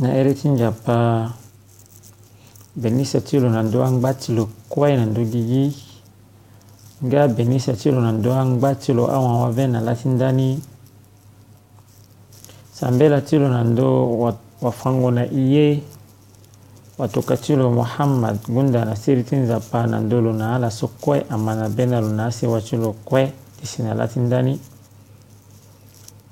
[0.00, 1.30] na ere ti nzapa
[2.74, 5.68] benise ti lo na ndö angba ti lo kuâ e na ndö gigi
[7.04, 10.56] nga benise ti lo na ndö angba ti lo awawa na laa ti ndani
[12.72, 13.84] sambela ti lo na ndö
[14.64, 15.82] wafango na ye
[16.98, 20.88] watoka ti lo muhammad gunda na siri ti nzapa na ndö lo na ala so
[20.96, 23.28] kue ama na be na lo na asewa ti lo kue
[23.60, 24.56] ti si na laa ti ndani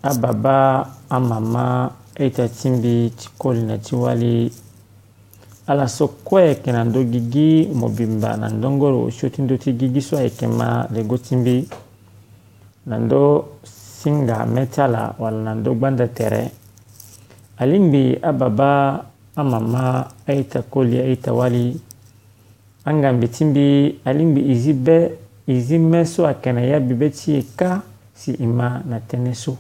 [0.02, 1.90] ababa amama
[2.20, 4.50] e ta timbi ti koli na ti wali
[5.66, 9.70] ala so kue yeke na ndö gigi mo bimba na ndöngörö sio ti ndö ti
[9.78, 11.62] gigi so ayeke ma lego timbi
[12.90, 13.38] na ndö
[14.02, 16.50] singa mê ti ala wala na ndö gbanda tere
[17.56, 19.04] alingbi ababa
[19.36, 21.80] amama aita koli aita wali
[22.84, 25.10] angambi ti mbi alingbi izi be
[25.46, 27.80] izi mê so ayeke na yabi be ti e ka
[28.14, 29.54] si e ma na tënë so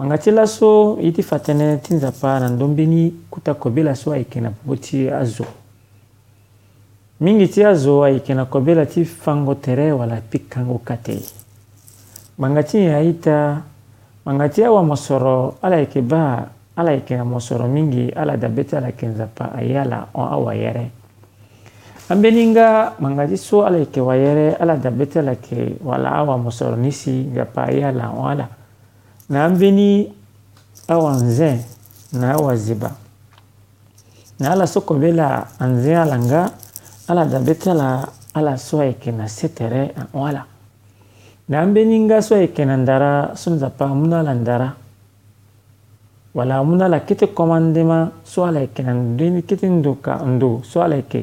[0.00, 4.74] Wanga ti laso i ti fa tɛnɛ ti nzapa nandombeni kutakobe laso ayeke na popo
[4.80, 5.44] ti azo
[7.20, 11.20] mingi ti azo ayeke na kobe la ti fango tere wala pikango kate
[12.34, 13.60] gbanga ti nyen aita
[14.24, 18.86] gbanga ti awamosoro ala yeke ba ala yeke na mosoro mingi ala dabe ti ala
[18.88, 20.88] yeke nzapa aye ala hon awayere
[22.08, 26.72] ambeni nga gbanga ti so ala yeke wayere ala dabe ti ala yeke wala awamosoro
[26.74, 28.46] ni si nzapa aye ala hon ala
[29.30, 30.12] na mveni
[30.88, 31.64] awa nze
[32.12, 32.90] na awa ziba
[34.40, 36.50] na ala so kobela anze ala nga
[37.06, 40.42] ala dabe ti ala ala so ayeke na se tere ahon ala
[41.46, 44.74] na ambeni nga so ayeke na ndara so nzapa amû ala ndara
[46.34, 50.62] wala amû na ala kete komandema so ala yeke na ndeni kete ndo ka ndo
[50.66, 51.22] so ala yeke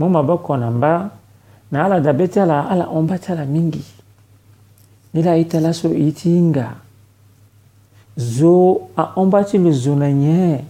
[0.00, 1.10] mû maboko na mba
[1.70, 3.84] na ala dabe ti ala ala hon ba ti ala mingi
[5.12, 6.80] ni la aye ti ala so e ti hinga
[8.16, 10.64] zo aombachi luzunanye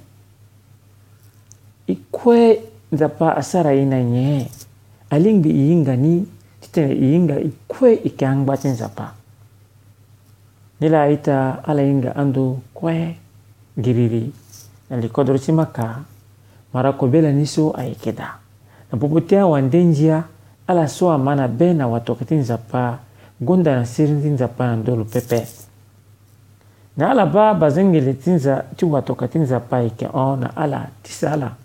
[1.86, 2.60] ikwe
[2.92, 4.48] nzapa asara inanye
[5.10, 6.12] alingbi iyinga ni
[6.60, 9.12] titene iyinga ikwe ikiangbachi nzapa
[10.80, 13.16] nila ita ala yinga andu kwe
[13.78, 14.32] giriri
[14.90, 15.98] nalikodorochi maka
[16.72, 18.34] mara kobela ni so ayekeda
[18.92, 20.24] na popo awande nzia
[20.66, 22.98] ala so ama na be na watokiti nzapa
[23.40, 25.46] gonda na siri ndi nzapa na ndolu pepe
[26.96, 31.12] na ala ba bazengele ti nza ti watoka tinza nza pa yeke na ala ti
[31.12, 31.56] si ala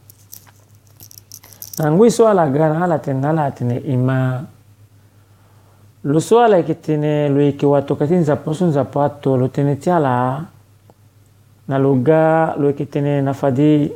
[1.78, 4.42] na ngoi so ala ga na ala tene na ala atene e ma
[6.04, 9.78] lo so ala yeke tene lo yeke watoka ti nzapa so nzapa ato lo tënë
[9.78, 10.46] ti ala
[11.68, 13.92] na lo ga lo yeke tene na fadi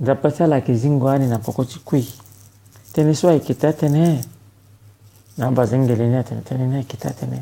[0.00, 2.02] nzapa ti ala yeke zingo ani na poko ti kui
[2.92, 4.06] tënë so ayeke ti atënë
[5.38, 7.40] na bazengele ni atene tënë ni ayeke ti atënë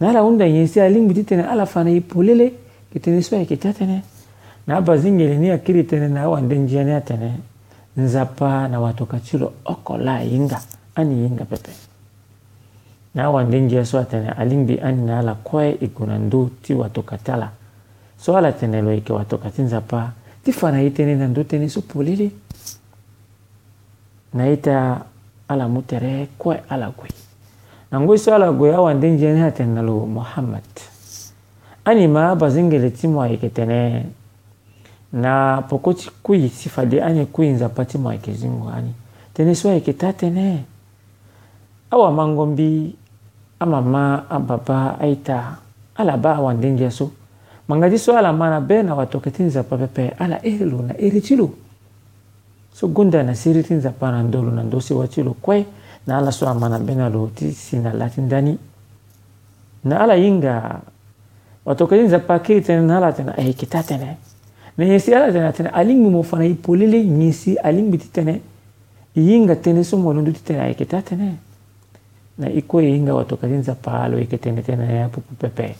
[0.00, 2.44] na nala unda yensi alimbi ti tene ala fa na e polele
[2.86, 4.00] yeke tene so ayeke ti atënë
[4.66, 7.30] na abazingeli ni akiri tënë na awande nzia ni atene
[7.96, 10.58] nzapa na wato ka ti lo oko la ahinga
[10.94, 11.72] ani yinga pepe
[13.14, 16.74] na awande nzia so atene alingbi ani na ala kue e gue na ndö ti
[16.74, 17.50] wato ka ti ala
[18.18, 20.12] so ala tene lo yeke wato ti nzapa
[20.44, 22.28] ti fa na ye tënë na ndö tënë so polele
[24.36, 25.06] na ye ta
[25.48, 27.24] ala mu tere kue ala gue
[27.90, 30.64] nangu sala goya wanden jen ha tennalu muhammad
[31.84, 34.06] ani ma bazingele ti mu ayeke tene
[35.12, 38.34] na poko kui sifade fade ani kui nzapa ti mu ayeke
[38.74, 38.92] ani
[39.36, 40.66] tënë so ayeke ta mangombi
[41.96, 42.94] awamangombi
[43.60, 45.56] amama ababa aita
[45.96, 47.12] ala ba awande ngia so
[47.68, 49.78] manga ti so ala ma na be na watoke ti nzapa
[50.18, 51.38] ala elu na iri ti
[52.74, 55.64] so gunda na siri tinza nzapa na ndö lo na ndö siwa ti lo kue
[56.06, 58.54] na ala so amana bena lo ti sina latin dani
[59.84, 60.80] na eh, ala yinga
[61.66, 64.14] watokalinza pakiri na ala tena eh, kita tena
[64.76, 68.38] na e yesi ala tena tena alingi mo fana ipolele nyisi alingi ti tena
[69.16, 71.32] yinga tena so mo ndu ti tene eh, kita tena
[72.38, 75.74] na iko yinga watokalinza palo ike kita tena ya pupu pepe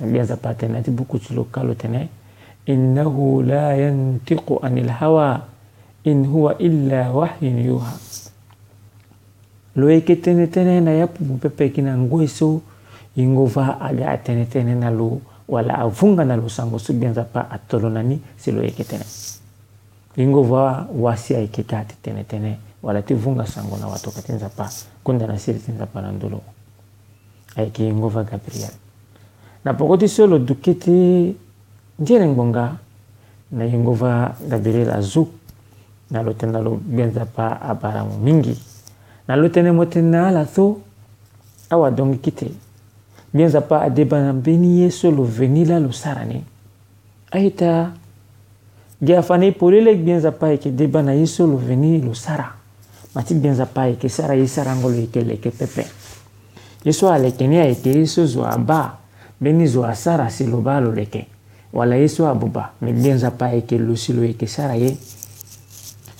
[0.00, 2.06] na biaza pa tene ti buku tsulo kalo tena
[2.70, 5.42] innahu la yantiqu anil hawa
[6.06, 7.92] in huwa illa wahyun yuha
[9.78, 12.60] lo yeke tënëtënë na ya pupu pepeki na ngoi so
[13.16, 17.88] ye ngova aga atënëtënë na lo wala avunga na lo sango so gbia nzapa atolo
[17.90, 19.06] na ni si lo yeke tënë
[20.18, 24.66] ye ngova wasi ayeke ka ti tënëtënë wala ti vunga sango na watoka ti nzapa
[25.06, 26.40] kunda na siri ti nzapa na ndö lo
[27.54, 28.74] ayeke ye ngova gabriel
[29.62, 30.90] na poko ti so lo duke ti
[32.02, 32.64] ndie na ngbonga
[33.54, 35.28] na ye ngova gabriel azo
[36.10, 38.67] na lo tene na lo gbia nzapa abara mo mingi
[39.28, 40.64] nalo tënë mö tënë na ala so
[41.72, 42.48] awadongi kite
[43.34, 46.40] mbi nzapa adeba na mbeni ye so lo veni la lo sara ni
[47.30, 47.92] aita
[49.00, 52.14] ge afani e pori le gbi nzapa ayeke deba na ye so lo veni lo
[52.14, 52.48] sara
[53.14, 55.84] ma ti gbi nzapa ayeke sara ye sarango lo yeke leke pepe
[56.84, 58.96] ye so aleke ni ayeke ye so zo aba
[59.40, 61.26] mbeni zo asara si lo ba lo leke
[61.72, 64.96] wala ye so abuba me gbi nzapa ayeke lo si lo yeke sara ye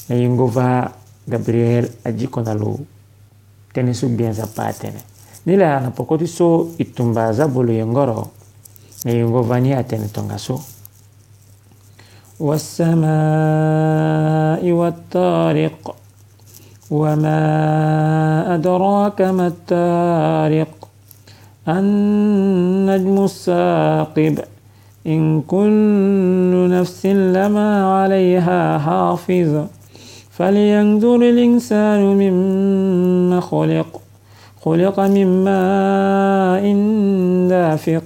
[0.08, 0.92] na yengo va
[1.26, 2.76] gabriel aji kondalo
[3.78, 4.98] tene subbienza patene.
[5.44, 8.28] Nila ana pokoti so itumbaza bulu yongoro
[9.04, 10.56] neyongo vania tene tongaso.
[12.40, 15.96] والسماء والطارق
[16.90, 17.34] وما
[18.54, 20.88] أدراك ما الطارق
[21.68, 24.38] النجم الثاقب
[25.06, 29.66] إن كل نفس لما عليها حافظ
[30.38, 33.86] فلينذر الإنسان مما خلق
[34.64, 36.64] خلق من ماء
[37.48, 38.02] دافق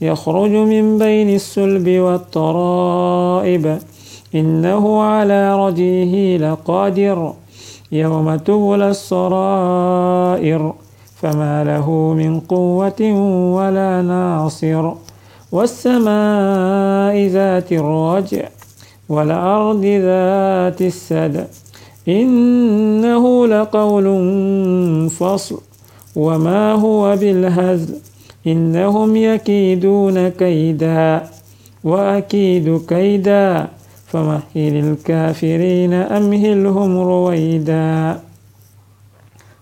[0.00, 3.78] يخرج من بين السلب والترائب
[4.34, 7.32] إنه على رجيه لقادر
[7.92, 10.72] يوم تبلى السرائر
[11.16, 13.00] فما له من قوة
[13.58, 14.92] ولا ناصر
[15.52, 18.48] والسماء ذات الرجع
[19.12, 21.44] والأرض ذات السدى
[22.08, 24.06] إنه لقول
[25.10, 25.60] فصل
[26.16, 27.92] وما هو بالهزل
[28.46, 31.06] إنهم يكيدون كيدا
[31.84, 33.46] وأكيد كيدا
[34.12, 38.18] فمهل الكافرين أمهلهم رويدا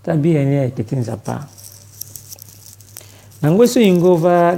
[0.06, 1.44] tabia yenyewe ikitinza نقول
[3.42, 4.56] na ngwesu ingova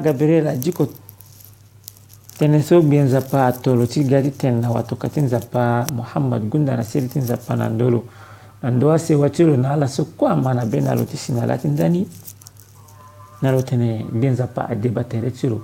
[2.43, 6.75] tẽnensg-biãnzã pa a tolo ti ga tɩ na wa tʋka tɩ n zapa mohamad gũnda
[6.75, 8.03] na sɩd tɩ n zapa nandolo
[8.63, 11.55] nando a sewa tɩro na ala sẽn kõ a mana bɩ nalo tɩ sĩna la
[11.57, 12.03] tɩ n da ni
[13.43, 15.59] nalo tẽne biãnzã pa a deba tẽre tɩro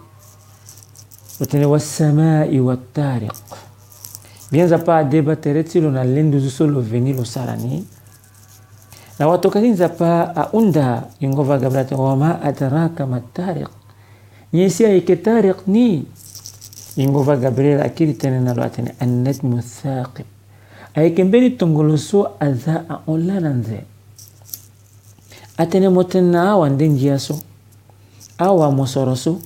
[1.36, 3.38] fo tẽne wasamai watariq
[4.52, 7.84] biãnzã pa a deba tẽre tɩro na lendu zu solo veni lo sarani
[9.18, 13.18] na wa tʋka tɩ n zapa a unda yĩngo va gabra tɩ wama adraka ma
[13.18, 13.70] tariq
[14.54, 15.94] yẽ sɩ a yike e tariq nii
[17.02, 20.26] inguva Gabriel akili tena nalwatene annajmu thaqib
[20.98, 23.78] aikembeni tongoloso azaa onlananze
[25.62, 27.34] atene motenna awa nde njiya so
[28.38, 29.38] awa mosoro so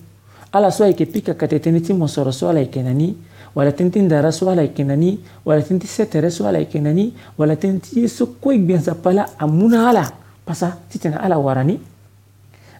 [0.52, 3.16] ala so ayeke pika kate tënë ti mosoro so ala yeke na ni
[3.54, 6.56] wala tënë ti ndara so ala yeke na ni wala tënë ti setere so ala
[6.58, 10.08] yeke na ni wala tënë ti ye so kue na ala
[10.48, 10.76] pasa
[11.20, 11.76] ala wara ni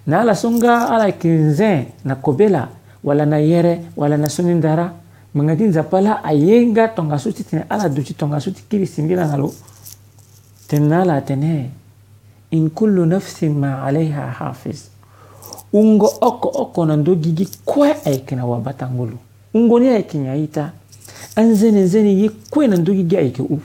[0.09, 2.69] na ala so nga ala yeke nze na kobela
[3.05, 4.95] wala na yɛrɛ wala na soni ndara
[5.35, 9.53] mangati nzapa la ayenga tongaso ti tene ala duti tongaso ti kiri simbila na lo
[10.69, 11.71] tene na ala atene
[12.51, 14.91] in kullu nafsin ma alaiha hafiz
[15.73, 19.19] ungo oko oko na ndo gigi kue ayeke na wabata ngolo
[19.55, 20.73] ungo ni ayeke nyaa ye ta
[21.37, 23.59] anzene nzene ye kue na ndo gigi ayeke u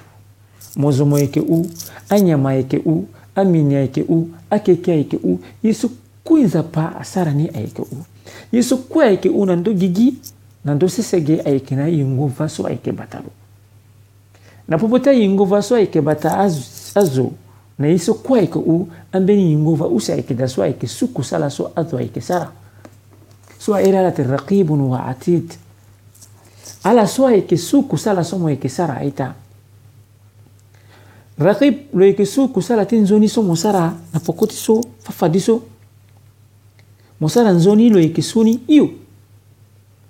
[0.76, 1.66] mozomo ayeke u
[2.10, 3.06] anyama ayeke u
[3.36, 5.92] amini ayeke u akeke ayeke u ye so
[6.24, 7.98] kui nzapa asara ni ayeke u
[8.52, 10.16] ye so kue ayeke hû na ndö gigi
[10.66, 13.32] na ndö sese ge ayeke na yingo so ayeke bata lo
[14.68, 16.38] na popo ti ayingo so ayeke bata
[16.96, 17.32] azo
[17.80, 21.24] na ye so kue ayeke hû ambeni yingo va use ayeke da so ayeke suku
[21.24, 22.52] sala so azo ayeke sara
[23.60, 25.54] so airi ala tene raqibun wa atid
[26.84, 29.36] ala so ayeke suku sala so mo ayeke sara aye ta
[31.40, 35.40] raqib lo yeke suku sala ti nzoni so mo sara na poko ti so fafadi
[35.40, 35.62] so
[37.20, 38.90] mosala nzoni lo yeke so ni hio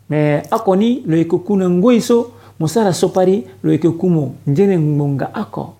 [0.09, 4.77] me akoni lo yeke ku na ngoi so mosala sopari lo yeke ku mo ndene
[4.77, 5.73] ngbonga oko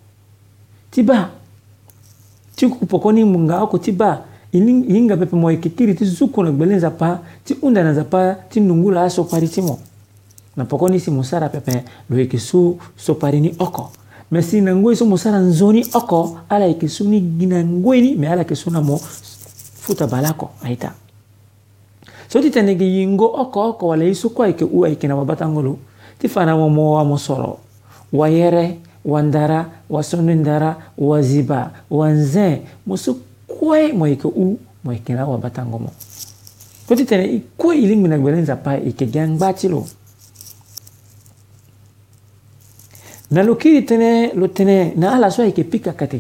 [0.92, 1.30] ti ba
[2.56, 6.52] ti kupoko ni ngbonga oko ti ba hinga pepe mo yeke kiri ti zuku na
[6.52, 9.80] gbele nzapa ti hunda na nzapa ti nungu la aso pari ti mo
[10.56, 13.92] na poko ni si mosara pepe lo yeke so so ni oko
[14.32, 18.02] me si na ngoi so mosara nzoni oko ala yeke so ni gi na ngoi
[18.02, 18.98] ni me ala yeke so na mo
[19.84, 20.96] futa balako oko aita
[22.28, 25.64] so ti tene gi yingo oko oko wala yesu ko ayeke u ayeke na wabatango
[25.64, 25.80] lo
[26.20, 27.64] ti fa na mo wa mo soro
[28.12, 33.16] wayere wandara wasondo ndara waziba wanze mo so
[33.48, 35.90] kue mo yeke u mo yeke na wabatango mo
[36.84, 39.72] so ti tene e kue e lingbi na gbele nzapa e yeke gi angba ti
[39.72, 39.88] lo
[43.32, 46.20] na lo kiri tënë lo tënë na ala so ayeke pika kate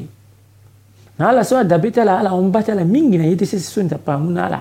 [1.19, 3.67] na ala so adabe ti ala ala hongba ti ala mingi na ye ti sese
[3.67, 4.59] so nzapa amû na ala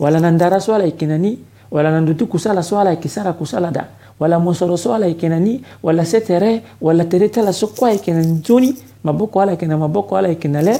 [0.00, 1.38] wala nandara swala ikinani
[1.70, 3.88] wala nandutu kusala swala ikisara kusala da
[4.18, 10.14] wala mosoro swala ikinani wala setere wala teretala sokwa ikina njoni maboko wala ikina maboko
[10.14, 10.78] wala ikina le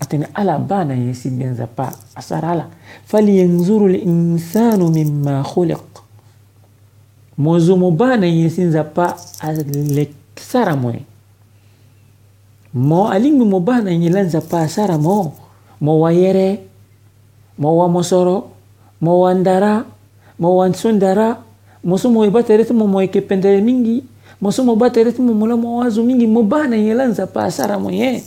[0.00, 2.66] atene ala bana yesi benza pa asara ala
[3.06, 5.90] fali falyanzuru linsanu mima khuliq
[7.38, 11.02] mozumu bana yesi nza pa alekisara moye
[12.74, 15.34] mo alingu mo bana yelanza pa asara mo
[15.80, 16.60] mo wayere
[17.62, 18.50] mo wa mosoro
[18.98, 19.86] mo wa ndara
[20.42, 21.38] mo wa nsundara
[21.86, 24.02] mo so mo ba tere ti mo mo yeke pendele mingi
[24.42, 26.74] mo so mo ba tere ti mo mo la mo wazo mingi mo ba na
[26.76, 28.18] ye la nzapa asara mo ye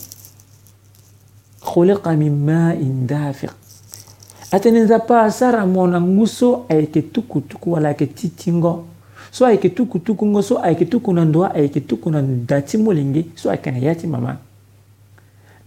[1.59, 3.51] khuliqa min ma'in dafiq
[4.55, 8.85] atene nzapa asara mo na ngu so ayeke tukutuku wala ayeke ti tingo
[9.35, 13.27] so ayeke tukutuku ngo so ayeke tuku na ndwa ayeke tuku na da ti molenge
[13.35, 14.37] so ayeke na ya ti mama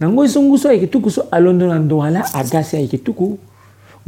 [0.01, 2.97] na ngoi so ngu so ayeke tuku so alondo na ndwa la aga si ayeke
[2.97, 3.37] tuku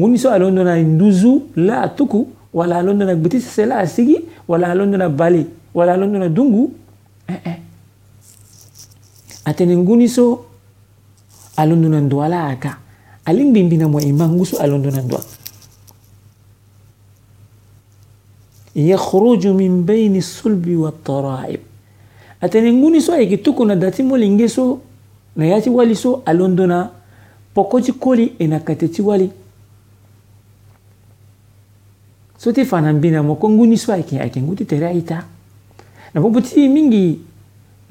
[0.01, 4.17] ngun so alondo na nduzu la tuku wala alondo na gbiti sela asigi
[4.48, 6.72] wala alondo na bali wala alondo na dungu
[7.29, 7.58] eh eh
[9.46, 10.46] atene nguni so
[11.55, 12.77] alondo na ndwala aka
[13.25, 15.22] alingbingbina mwa ima nguso alondo na ndwa
[18.75, 21.62] yakhruju min baini sulbi wataraib
[22.41, 24.79] atene nguni so ayeke tuku na da ti molinge so
[25.38, 26.89] na ya ti wali so alondo na
[27.53, 29.29] poko ti koli e na kate ti wali
[32.41, 35.25] so ti fa na mbina moko nguni so ayeke ayeke ngu ti tere aita
[36.13, 37.19] na popo ti mingi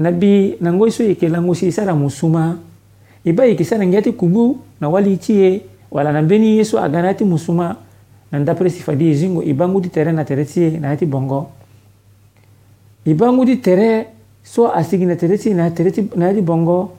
[0.02, 2.58] na bi na ngoi so yeke lango si e sara mo suma
[3.22, 5.50] e ba yeke sara ngia ti kubu na wali ti e
[5.94, 7.78] wala na mbeni ye so aga na ya ti mo suma
[8.34, 10.82] na ndapre si fadi e zingo e ba ngu ti tere na tere ti e
[10.82, 11.46] na ya ti bongo
[13.06, 14.06] e ba ngu ti tere
[14.42, 16.98] so asigi na tere ti e na ya tere ti na ya ti bongo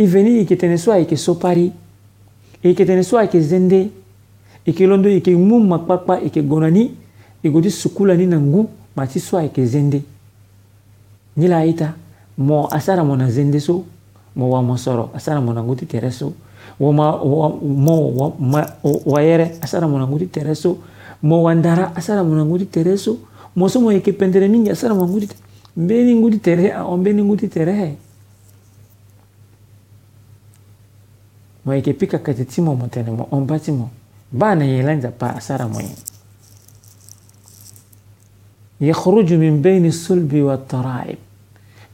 [0.00, 4.05] e veni e yeke tene so ayeke so pari e yeke tene so ayeke zende
[4.66, 6.90] yeke londo yeke mu makpakpa yeke gona ni
[7.44, 10.02] yeke ti sukulu ani na ngu ma ti so ayeke zende
[11.36, 11.94] ni la aita
[12.38, 13.84] mo asara mo na zende so
[14.34, 16.34] mo wa mo soro asara mo na ngu ti tere so
[16.80, 17.14] wo ma
[17.62, 18.34] mo
[18.82, 20.78] wa yere asara mo na ngu ti tere so
[21.22, 23.18] mo wa ndara asara mo na ngu ti tere so
[23.54, 25.36] mo so mo yeke pendere mingi asara mo na ngu ti
[25.76, 27.90] mbeni ngu ti tere ambeni ngu ti tere e
[31.64, 33.90] mo yeke pikaka ti ti mo mo tene mo omba ti mo
[34.36, 35.96] bana yenlenza pa hasara mwenyewe
[38.80, 41.16] yakhruju min baini sulbi wataraib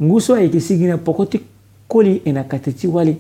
[0.03, 1.41] nguso ayikisigina pokoti
[1.89, 3.17] koli ena katiti wali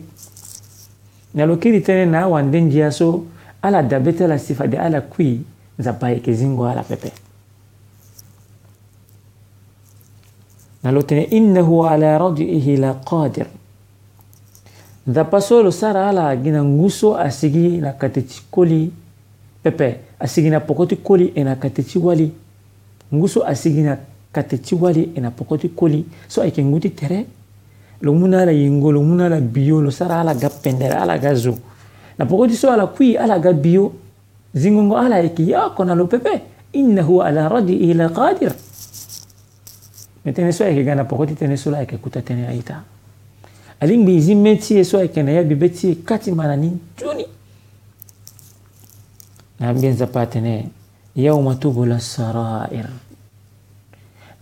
[1.34, 3.22] nalo kiri tene na wande njia so
[3.62, 5.40] ala dabete la sifa de ala kui
[5.78, 7.12] nza pa ayikizingo ala pepe
[10.82, 13.46] nalo tene innahu ala radiihi la qadir
[15.06, 18.92] nza pasolo sara ala gina nguso asigi na katiti koli
[19.62, 22.32] pepe a sigina pokoti koli ena kate ti wali
[23.14, 23.96] ngu so a sigina
[24.32, 27.26] kate ti wali ena pokoti koli so ayeke ngu ti tere
[28.02, 30.94] lo mû na ala yengo lo mû na ala bio lo sara ala ga pendere
[30.98, 31.54] ala ga zo
[32.18, 33.92] na pokoti so ala kui ala ga bio
[34.54, 36.40] zingongo ala ayeke ye oko na lo pepe
[36.74, 38.50] innahu ala radi'ihi la qadir
[40.24, 42.82] me tënë so ayeke ga na poko ti tënë so la ayeke kuta tënë aita
[43.78, 46.56] alingbi zi mê ti e so ayeke na ya bibe ti e kâ ti mana
[46.58, 46.66] ni
[46.96, 47.26] nzoni
[49.62, 50.68] nagenza patene
[51.16, 52.90] yawma tubula sarair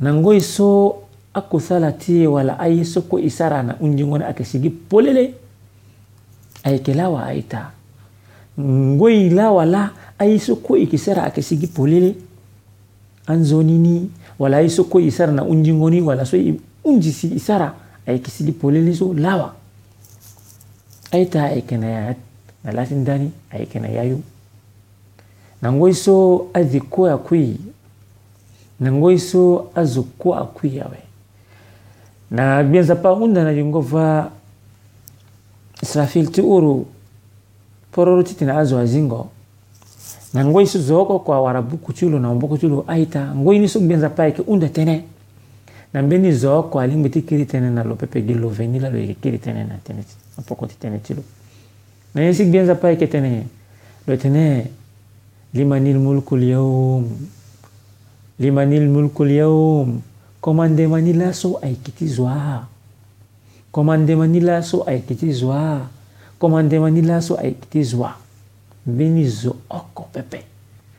[0.00, 0.96] nangoy so
[1.36, 5.34] aku salati wala ay soko isarana unjingona akasigi polele
[6.64, 7.68] ay kelawa aita
[8.60, 12.16] ngoy la wala ay soko ikisara akasigi polele
[13.28, 14.08] anzonini
[14.40, 16.36] wala ay soko isarana na unjingoni wala so
[16.84, 17.74] unjisi isara
[18.08, 19.52] ay kisigi polele so lawa
[21.12, 22.16] aita ay kenayat
[22.64, 24.16] nalasin dani ay kenayayu
[25.62, 27.60] nangoiso azikua akui
[28.80, 30.98] nangoiso azukua akui yawe
[32.30, 34.30] na bianza pa unda na yungova
[35.82, 36.86] israfil ti uru
[37.92, 39.28] pororo ti tene azo azingo
[40.34, 44.08] na ngoi so zoko kwa warabu kuchulu na ombuku ti aita ngoi ni so gbienza
[44.10, 45.00] pa yeke hunda tënë
[45.92, 48.88] na mbeni zoko oko alingbi ti kiri tënë na lopepe pepe gi lo veni la
[48.90, 51.22] lo kiri tene na tënë ti opoko ti tënë ti lo
[52.14, 53.46] na ye si gbienza pa yeke tene,
[54.06, 54.70] lo tene
[55.54, 57.10] limanil mulkul yawm
[58.38, 59.98] limanil mulkul yawm
[60.38, 62.66] komandemani laso aikiti zwa
[63.74, 65.86] komandemani laso aikiti zwa
[66.38, 68.14] komandemani laso aikiti zwa
[68.86, 70.38] veni zo oko pepe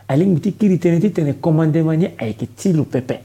[0.07, 3.19] alingi ti kiri tënë ti tene komandemani ayeke ti lo pepe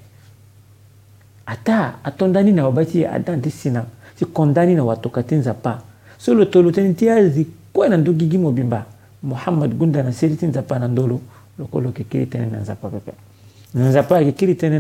[1.47, 3.83] ata atondani na babâ ti adam ti si na
[4.15, 5.83] ti kondani na watoka ti nzapa
[6.19, 7.43] so lo tolo tënë ti azi
[7.75, 8.87] kue na ndö gigi mobimba
[9.27, 11.21] muhammad gunda na siriti nzapa na ndolo
[11.59, 13.13] lokolo yeke kiri tënë na nzapa pepe
[13.75, 14.79] na nzapa ayeke ya kiri tënë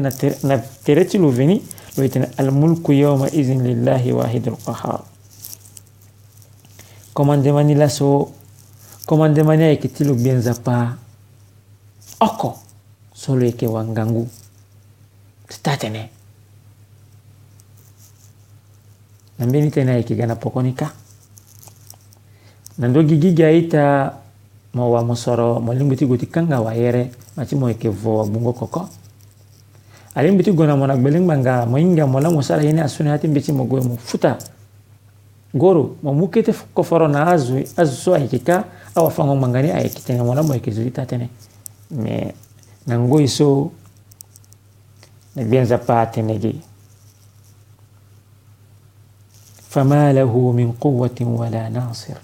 [0.53, 1.59] na tere ti lo veni
[1.97, 5.03] lo e tene almulku yauma izin lillahi wahidul qahar.
[7.17, 8.31] Komandemani ni laso
[9.09, 10.97] komandemani ni ya ayeke ti lo gbe nzapa
[12.21, 12.59] oko
[13.12, 14.29] so lo yeke wangangu
[15.49, 16.11] ti ta tene
[19.38, 20.88] na mbeni tënë ayeke ya ga na poko ka
[24.76, 27.88] mo wa mo sɔrɔ mo liŋ biti goti kanga wa yere ma ci mo ke
[27.88, 28.85] vo bungo koko kɔkɔ
[30.21, 33.26] aliŋ biti gona nak beling banga mo inga mo la mo sara yini asuni hati
[33.28, 34.37] biti mo go mo futa
[35.56, 38.64] goro mo mukete kɔfɔrɔ na azu azu so ayeke ka
[38.95, 41.28] awa fango mangani ayeke tene mo la mo ke zuri ta tënë
[41.97, 42.35] me
[42.85, 43.71] nango iso
[45.37, 46.52] ne na gbia nzapa atene gi
[49.73, 52.21] fama lahu min quwwatin wala nasir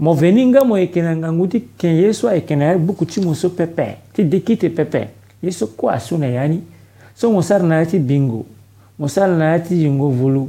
[0.00, 3.04] mo veni nga mo yeke na ngangu ti yeke ye so ayeke na ya buku
[3.04, 5.12] ti mo so pepe ti diki ti pepe
[5.44, 6.64] ye so kue aso na ya ni
[7.12, 8.48] so mo sara na ya ti bingo
[8.96, 10.48] mo sara na ya ti yingo volu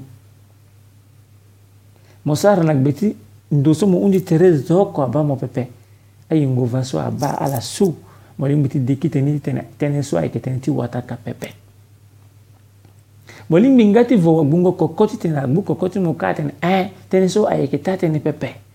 [2.23, 3.11] mo sara na gbe ti
[3.51, 5.67] ndo so mo hundi tere zoko aba mo pepe
[6.31, 7.91] ayingo va so aba ala so
[8.39, 11.51] mo lingbi ti diki tëni ti tënë so ayeke tënë ti watata pepe
[13.51, 16.39] mo lingbi nga ti vowa gbungo koko ti tene agbu koko ti mo kaa eh,
[16.39, 16.77] tene e
[17.11, 18.70] tënë so ayeke ta tënë pepe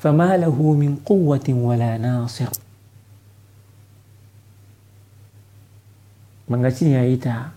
[0.00, 2.50] فما له من قوة ولا ناصر
[6.50, 7.50] mangati ya ita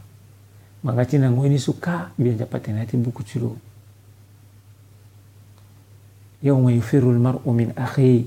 [0.85, 3.23] mangati na ngoni suka biar dapat nanti buku
[6.43, 8.23] يوم يفر المرء من أخيه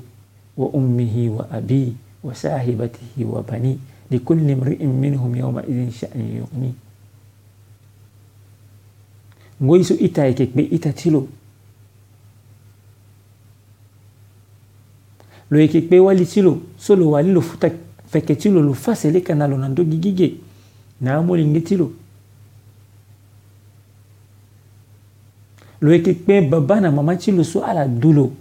[0.57, 1.91] وأمه وأبيه
[2.25, 3.77] وصاحبته وبنيه
[4.11, 6.73] لكل امرئ منهم يومئذ شأن يغني
[9.61, 11.25] ngoi su ita ekek be ita cilo
[15.51, 17.71] lo yeke kpe wali ti lo so lo wali lo futa
[18.13, 20.35] veke ti lo lo face leka na lo na ndögi gige
[21.01, 21.91] na amolenge ti lo
[25.81, 28.33] lo yeke kpe baba na mama ti lo so ala du lo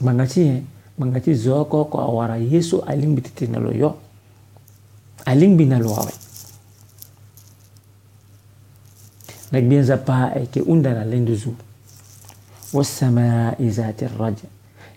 [0.00, 0.62] gbanga ti e eh,
[0.96, 3.96] gbanga ti zo oko oko awara ye so alingbi titiri na lo yo
[5.26, 6.18] alingbi na lo awe eh,
[9.52, 11.52] na gbia nzapa ayeke hunda na lendu zu
[12.72, 14.48] والسماء ذات الرجع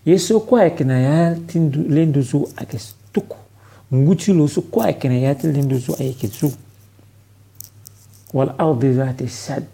[0.06, 3.36] يسو كواك نيا لندزو أكس تكو
[3.92, 6.50] نغوتي لو سو كواك نيا لندزو أكسو
[8.34, 9.64] والأرض ذات السد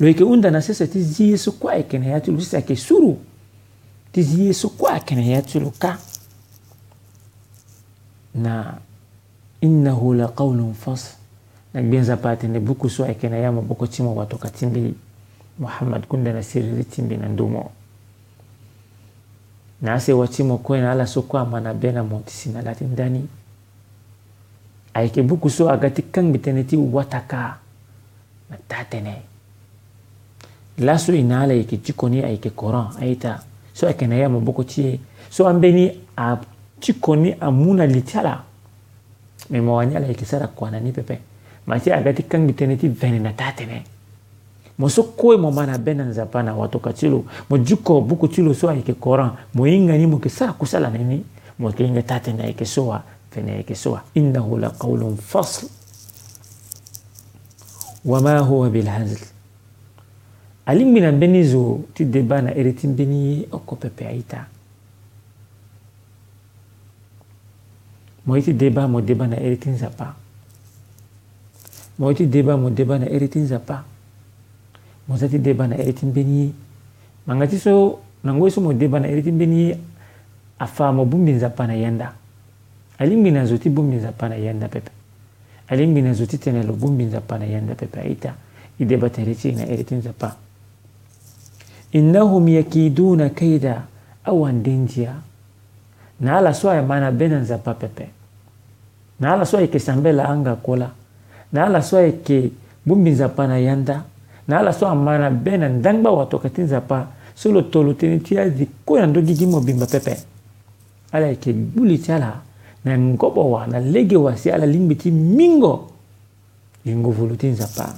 [0.00, 3.16] لو يكي وندا ناسيسة تزي يسو كواك نيا تلو سيسا كسورو
[4.12, 5.96] تزي يسو كواك نيا تلو كا
[8.34, 8.78] نا
[9.64, 11.19] إنه لقول فصل
[11.74, 14.66] na gbenza pate nde buku so ayeke na ya maboko ti mo wato ka ti
[14.66, 14.94] mbi
[15.58, 17.70] muhammad kunda na siriri ti mbi na ndumo
[19.82, 22.20] na ase wa ti mo kue na ala so kue ama na be na mo
[22.26, 23.22] ti si na la ti ndani
[24.94, 27.58] ayeke buku so aga ti kangbi tënë ti wataka
[28.50, 29.14] na taa tënë
[30.82, 34.64] laso e na ala yeke tiko ni ayeke coran aita so ayeke na ya maboko
[34.66, 34.98] ti ye
[35.30, 38.42] so ambeni atiko ni amu na li ti ala
[39.50, 41.29] me mo wani ala yeke sara kua na ni pepe
[41.66, 43.84] masi agati kangi tene ti venena ta tene
[44.78, 48.40] mo so kue mo mana bena nzapa na watoka ti lo mo juko buku ti
[48.42, 51.24] lo so ayeke koran mo hinga ni mo yeke sara kusala na ni
[51.58, 52.90] mo yeke hinga ta tene ayeke so
[53.32, 55.66] vene ayeke so innahu la qawlun fasl
[58.04, 59.20] wama huwa bilhazl
[60.66, 64.46] alingbi na mbeni zo ti deba na ere ti mbeni ye oko pepe aita
[68.26, 70.14] mo ye ti deba mo deba na ere ti nzapa
[72.00, 73.76] mo ti deba mo deba na ere ti nzapa
[75.04, 76.50] mo za ti deba na ere ti mbeni ye
[77.28, 79.72] manga ti so na ngoi so mo deba na ere ti mbeni ye
[80.56, 82.08] afa mo bongbi nzapa na yenda
[83.00, 84.88] alingbi na zo ti bongbi nzapa na yenda pepe
[85.68, 88.32] alingbi na zo ti tene lo bongbi nzapa na yenda pepe aita
[88.80, 90.36] i deba tere ti na ere ti nzapa
[91.92, 93.84] innahum yakiduna kaida
[94.24, 95.20] awandendia
[96.20, 98.08] na ala so ayamba na be na nzapa pepe
[99.20, 100.96] na ala so ayeke sambe la anga kola
[101.52, 102.50] na ala so ayeke
[102.86, 104.04] gbungbi nzapa na yanda
[104.48, 108.20] na ala so ama na be na ndangba watoka ti nzapa so lo tolo tënë
[108.22, 110.16] ti azi kue na ndögi ti mobimba pepe
[111.12, 112.42] ala yeke gbuli ti ala
[112.84, 115.90] na ngobo wa na lege wa si ala lingbi ti mingo
[116.86, 117.94] e ngovulu ti nzapa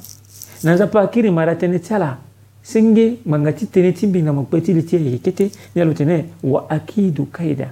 [0.64, 2.16] na nzapa akiri mara tënë ti ala
[2.62, 5.92] senge ngbanga ti tënë ti mbinga mo kpe ti li ti ayeke kete ni ala
[5.92, 7.68] lo tene wa akidu kaida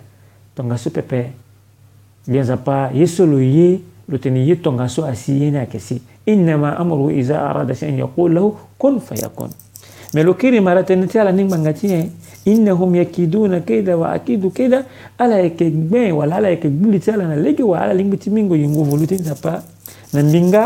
[0.54, 1.32] tongaso pepe
[2.28, 7.72] lia nzapa ye so lo ye لتني يتون غاسو أسيينا كسي إنما أمره إذا أراد
[7.72, 8.44] شيئا يقول له
[8.78, 9.50] كن فيكون
[10.10, 11.86] melokiri mara tene ti ala ningba nga ti
[12.50, 14.82] innahum yakiduna kaida wa akidu kaida
[15.18, 18.26] ala yeke gbe wala ala yeke gbuli ti ala na lege wa ala lingbi ti
[18.30, 19.62] mingo yingu volu nzapa
[20.12, 20.62] na mbinga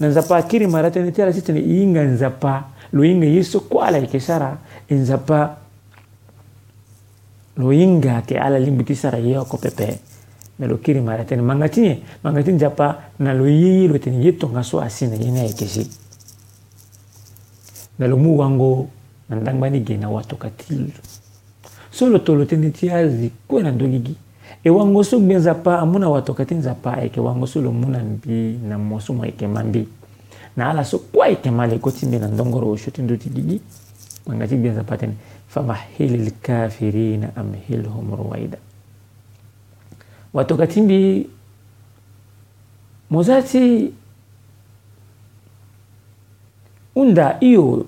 [0.00, 1.64] na nzapa akiri mara ti ala si tene
[2.00, 2.52] nzapa
[2.92, 4.58] lo hinga ye so ala yeke sara
[4.92, 5.40] nzapa
[7.64, 10.11] lo hinga yeke ala lingbi ti sara ye pepe
[10.52, 14.80] mais nalo kiri mara tene mangati ye mangati nzapa nalo ye lo tene ye tongaso
[14.80, 15.88] asi na ye na yekesi
[17.98, 18.88] nalo mu wango
[19.30, 20.90] na ndangbani ge na watoka tilo
[21.90, 24.14] so lo tolo tene ti azi kue na ndoligi
[24.64, 27.88] e wango so gbe nzapa amu na watoka ti nzapa ayeke wango so lo mu
[27.88, 29.88] na mbi na mo so mo ayeke ma mbi
[30.56, 33.30] na ala so kue ayeke ma leko ti mbi na ndongoro oso ti ndö ti
[33.30, 33.60] gigi
[34.28, 35.14] mangati gbe nzapa tene
[35.48, 38.58] famahili lkafirina amhilhum ruwaida
[40.34, 41.26] watokatimbi
[43.10, 43.90] mozati
[46.94, 47.86] unda iyo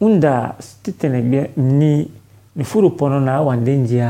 [0.00, 2.08] unda titene gbia ni
[2.56, 4.04] ni furu pono na awande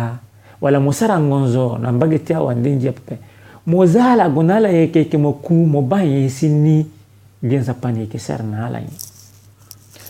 [0.60, 3.18] wala mosara ngonzo na mbage ti awande njia pepe
[3.66, 6.86] moza ala gue na ala yeke yeke mo ku mo ba si ni
[7.42, 8.80] yeke sara na ala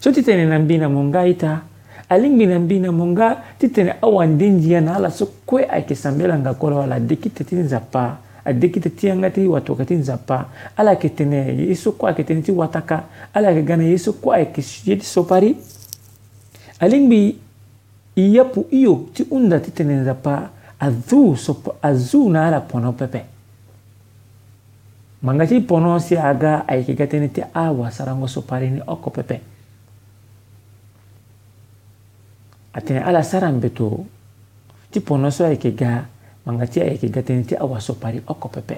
[0.01, 1.63] so titene na mbi na mo nga aita
[2.13, 6.55] alingi na mbina monga ti tene awande ndia na ala so kue ayeke sambela nga
[6.55, 10.47] kolo ala deki tene ti nzapa adeki tene ti yanga ti watoka ti nzapa
[10.77, 13.99] ala yeke tene ye so kue ayeke tene ti wataka ala yeke ga na ye
[13.99, 15.57] so kue ayeke ye ti so pari
[16.81, 17.39] alingbi
[18.17, 20.49] i yapu iyo ti hunda ti tene nzapa
[20.81, 23.25] azu so azu na ala pono pepe
[25.23, 29.09] manga ti pono si aga ayeke ga tënë ti awasara ngo so pari ni oko
[29.11, 29.39] pepe
[32.73, 34.05] atene ala sara mbeto
[34.91, 36.05] ti pono so ayeke ga
[36.47, 38.77] manga ti ayeke ga tënë ti awaso pari oko pepe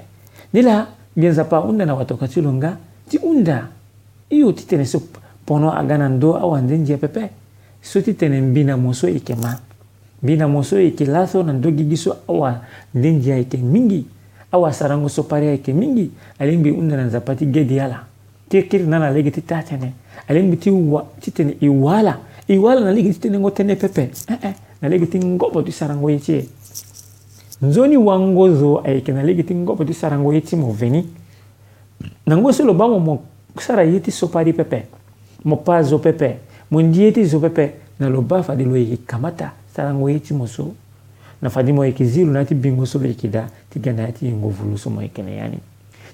[0.52, 2.76] ni la mbi nzapa hunda na watoka ti lo nga
[3.08, 3.70] ti hunda
[4.30, 4.98] i yo ti tene so
[5.46, 7.30] pono aga na ndö awanze nzia pepe
[7.82, 9.54] so ti tene mbi na mo so yeke ma
[10.22, 14.06] mbi na mo so yeke laso na ndö gigi so awanze nzia ayeke mingi
[14.52, 18.02] awasarango so pari ayeke mingi alingbi hunda na nzapa ti gedi ala
[18.50, 19.90] ti kiri na na lege ti tâ tënë
[20.28, 22.14] alingbi ti wa ti tene e wâ ala
[22.48, 24.54] iwala naligi ti tenengo tënë pepe ee eh, eh.
[24.84, 26.42] naligi ti ngobo ti sarango ye ti e
[27.62, 31.00] nzoni wango zo ayeke na lege ti ngobo ti sara ngo ye ti mo veni
[32.26, 33.24] na ngo so lo ba mo mo
[33.56, 34.84] sara ye ti so pari pepe
[35.42, 36.36] mo pâ zo pepe
[36.68, 40.08] mo ndi ye ti zo pepe na lo ba fade lo yeke kamata sara ngo
[40.12, 40.74] ye ti mo so
[41.40, 43.92] na fade mo yeke zi lo na ti bingo so lo yeke da ti ga
[43.96, 45.56] na ya ti yengo vulu so mo yeke na ya ni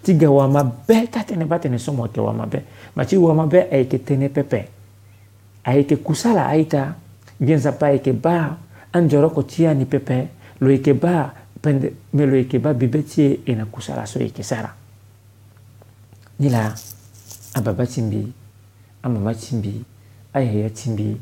[0.06, 2.62] ti ga wamabe ti atene ba atene so mo yeke wamabe
[2.94, 4.78] ma ti wamabe ayeke tënë pepe
[5.64, 6.94] ayeke kusala aita
[7.40, 8.56] ge nzapa ayeke ba
[8.92, 10.28] anzoro kɔ ti ani pepe
[10.60, 14.18] lo yeke ba pende me lo yeke ba bibe ti e e na kusala so
[14.18, 14.72] yeke sara
[16.40, 16.74] ni la
[17.54, 18.32] ababa ti mbi
[19.02, 19.82] amama ti mbi
[20.32, 21.16] ayaya ti mbi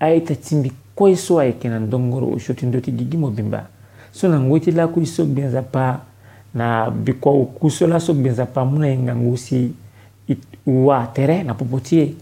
[0.00, 3.68] aita ti mbi kue so ayeke na ndongoro oso ti ndö ti gigi mo bimba
[4.12, 6.04] so na ngoi ti lakui so gbe nzapa
[6.54, 9.74] na bikua oku so laso gbe nzapa mû na e ngangu si
[10.66, 12.16] wâ tere na popo ti e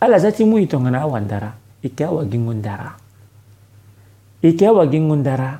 [0.00, 2.92] ala zati mu itongana awa ndara ike awa gingo ndara
[4.42, 5.58] ike awa gingo ndara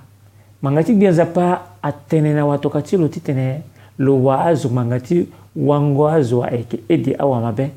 [0.62, 3.62] manga ti gbia nzapa atene na watoka ti lo ti tene
[3.98, 7.70] lo wa azo manga ti wango azo ayeke ede awa mabe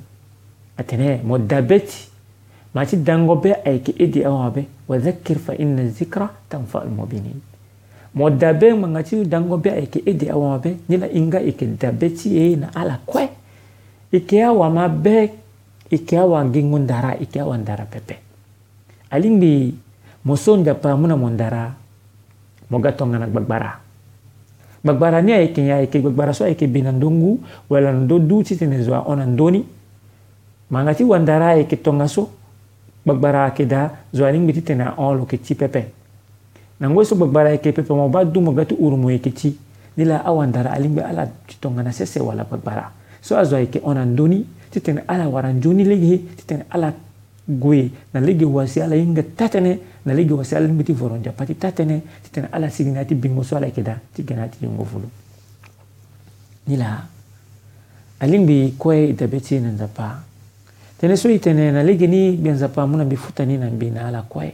[0.77, 1.97] atene mo dabe ti
[2.73, 7.41] manga ti dango be ayeke ede awa mabe wadhakir fa inna zikra tanfa almuminin
[8.13, 11.65] mo dabe manga ti dango be ayeke ede awa mabe ni la hinga e yeke
[11.65, 13.31] dabe ti e ye na ala kue e
[14.13, 15.40] yeke awa mabe
[15.91, 18.15] ikiawa ngingun dara ikiawa ndara pepe
[19.11, 19.75] alingbi
[20.25, 21.75] moson japa muna mondara
[22.71, 23.71] moga tongana gbagbara
[24.83, 28.39] gbagbara ni ayeke ya ayeke gbagbara so ayeke be na ndöngu wala na ndö du
[28.43, 29.67] ti tene zo ahon na ndöni
[30.71, 32.31] manga ti wandara ayeke tongaso
[33.03, 35.91] gbagbara ayeke da zo alingbi ti tene ahon lo yeke ti pepe
[36.79, 39.29] na ngoi so gbagbara ayeke pepe mo ba du mo ga ti uru mo yeke
[39.35, 39.59] ti
[39.99, 44.17] ni la awandara alingbi ala ti tongana sese wala gbagbara so a zo ayeke onan
[44.17, 44.41] doni
[44.73, 46.19] ti ala wara nzoni lege ye
[46.73, 46.91] ala
[47.47, 51.15] gue na lege wasi ala hinga ta tënë na lege wasi ala lingbi ti voro
[51.15, 51.97] nzapa ti ta tënë
[52.33, 54.49] ti ala sigi na ya ti bingo so ala yeke da ti ge na ya
[54.49, 55.09] ti yongo volo
[56.67, 56.97] ni la
[58.21, 60.07] alingbi kue e dabe ti na nzapa
[60.97, 63.69] tënë so e tene na lege ni gbia nzapa mû na mbi futa ni na
[63.69, 64.49] mbi na ala kue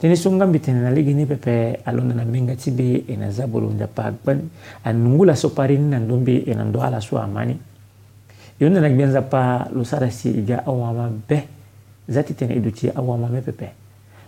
[0.00, 3.28] tënë so ngambi tene na lege ni pepe alonda na menga ti be e na
[3.28, 4.38] za bolo nzapa agba
[4.86, 7.44] anungu laso pari ni na ndö mbi e na ndö ala so ama
[8.60, 11.42] yo nena gbia nzapa lo sara si e ga awama be
[12.06, 13.72] za ti tene e duti e awama me pepe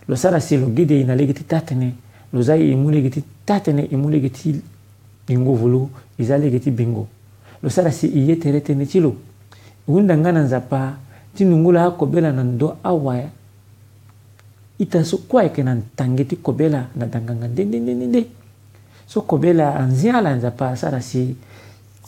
[0.09, 1.91] lo sara si lo gede e na lege ti ta tënë
[2.33, 4.57] lo za e mû lege ti ta tënë e mû lege ti
[5.29, 5.83] hingovo lo
[6.17, 7.05] e za lege ti bingo
[7.61, 9.13] lo sara si e ye tere tënë ti lo
[9.87, 10.97] hunda nga na nzapa
[11.37, 13.21] ti nungu la akobela na ndö awa
[14.81, 18.27] i ta so kue ayeke na ntange ti kobela na danganga ndendendende
[19.05, 21.37] so kobela anzia ala nzapa asara si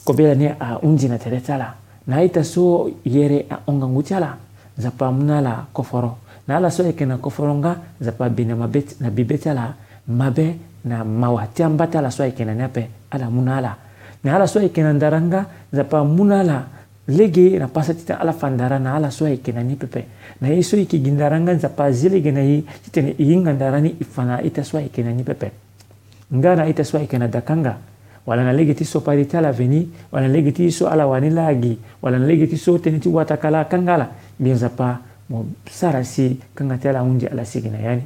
[0.03, 4.37] kobela ni ahunzi na tere ti ala na ayeke so yere ahongangu ti ala
[4.77, 8.53] nzapa amû na ala koforo na ala so ayeke na koforo nga nzapa abi na
[8.55, 9.73] mabe na bibe ti ala
[10.09, 13.57] mabe na mawa ti amba ti ala so ayeke na ni ape ala mû na
[13.57, 13.73] ala
[14.21, 15.41] na ala so ayeke na ndara nga
[15.73, 16.57] nzapa amû na ala
[17.09, 20.05] lege na pasa ti tene ala fa ndara na ala so ayeke na ni pepe
[20.41, 23.17] na ye so e yeke gi ndara nga nzapa azi lege na ye ti tene
[23.17, 25.51] e hinga ndara ni e fa na aita so ayeke na ni pepe
[26.33, 27.73] nga na aita so ayeke na daka nga
[28.25, 32.47] wala walanalege ti so pari ti ala veni walanalege ti so ala wani lagi walanalege
[32.49, 34.09] ti so tënë ti wata kala kanga ala
[34.39, 34.97] mbi nzapa
[35.29, 37.99] mo sara si kanga ti ala hunde ala sigi na ya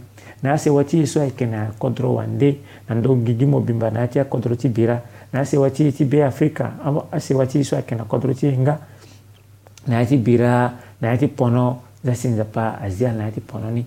[0.43, 4.07] na asewa wati so ay kena kontro wande na ndo gigi mo bimba na ya
[4.07, 5.01] ti akodro ti bira
[5.33, 8.75] na asewa wati ti be afrika amo ti wati so ay kena kontro ti nga
[9.87, 13.85] na ti bira na ti pono za si nzapa azia na ti pono ni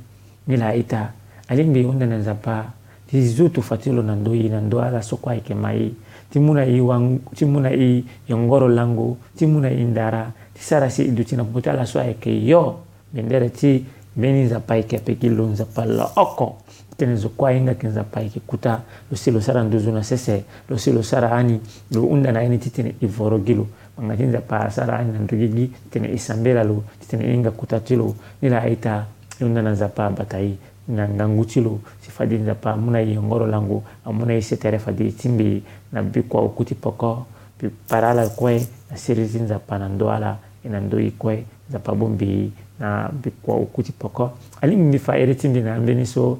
[0.48, 1.12] ni la ita
[1.48, 2.72] alimbi unda na nzapa
[3.06, 5.92] ti zutu fatilo ti lo na ndö ye na ndö ala soko ayeke ma ye
[6.32, 10.88] ti muna i wang ti muna i yongoro langu ti muna i ndara ti sara
[10.88, 12.80] si i duti na pupu ti ala so ayeke yo
[13.12, 13.84] mendere ti
[14.16, 16.64] mbeni nzapa ayeke apeki lo nzapa lo oko
[16.96, 20.44] tene zo kue ahinga yeke nzapa ayeke kuta lo si lo sara nduzu na sese
[20.72, 21.60] lo si lo sara ani
[21.92, 23.68] lo hunda na ye ni ti tene e voro gi lo
[24.00, 27.28] manga ti nzapa asara ani na ndöge gi tene e sambela lo ti tene e
[27.32, 29.04] hinga kuta ti lo ni la aita
[29.36, 30.56] e hunda na nzapa abata ye
[30.88, 35.62] na nga nguccilu si fadi dapa muna yi ngoro langu amuna yi setere fadi timbi
[35.92, 38.58] na bi kwa ukuti poko pi parala kwe
[38.90, 44.34] na sirizi nzapa na ndoala ina ndoi kwe nzapa bumbi na bi kwa ukuti poko
[44.60, 46.38] ali mbi fa eri timbi na ambeni so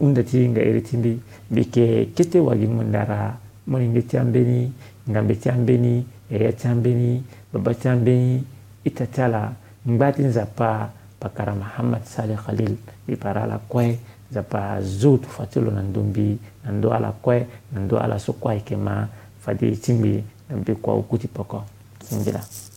[0.00, 3.36] unda ti nga eri timbi bi ke kete wagi mundara
[3.68, 4.72] muni nge ti ambeni
[5.10, 7.20] ngambe ti ambeni ya ti ambeni
[7.52, 8.40] baba ti ambeni
[8.84, 9.52] itatala
[9.86, 10.70] mbati ala ngba nzapa
[11.22, 12.74] pakara mahamad Saleh khalil
[13.06, 13.94] i para ala kue
[14.34, 16.34] zapa zutu fatilo na ndumbi
[16.66, 19.06] na ndo ala kwe na ndo ala so kue fadi ma
[19.38, 21.62] fade ti na mbi ukuti poko
[22.02, 22.71] ti